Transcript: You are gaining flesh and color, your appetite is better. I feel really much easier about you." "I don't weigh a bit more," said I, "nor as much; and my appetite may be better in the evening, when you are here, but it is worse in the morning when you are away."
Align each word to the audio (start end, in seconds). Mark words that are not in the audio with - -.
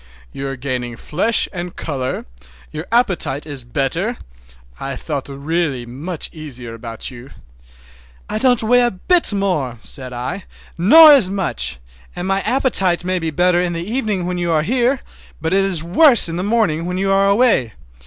You 0.31 0.47
are 0.47 0.55
gaining 0.55 0.95
flesh 0.97 1.47
and 1.53 1.75
color, 1.75 2.25
your 2.71 2.87
appetite 2.91 3.45
is 3.45 3.63
better. 3.63 4.17
I 4.79 4.95
feel 4.95 5.21
really 5.27 5.85
much 5.85 6.31
easier 6.33 6.73
about 6.73 7.11
you." 7.11 7.29
"I 8.27 8.39
don't 8.39 8.63
weigh 8.63 8.81
a 8.81 8.89
bit 8.89 9.31
more," 9.31 9.77
said 9.83 10.11
I, 10.11 10.45
"nor 10.75 11.11
as 11.13 11.29
much; 11.29 11.77
and 12.15 12.27
my 12.27 12.39
appetite 12.41 13.03
may 13.05 13.19
be 13.19 13.29
better 13.29 13.61
in 13.61 13.73
the 13.73 13.87
evening, 13.91 14.25
when 14.25 14.39
you 14.39 14.49
are 14.51 14.63
here, 14.63 15.01
but 15.39 15.53
it 15.53 15.63
is 15.63 15.83
worse 15.83 16.27
in 16.27 16.35
the 16.37 16.41
morning 16.41 16.87
when 16.87 16.97
you 16.97 17.11
are 17.11 17.27
away." 17.29 17.73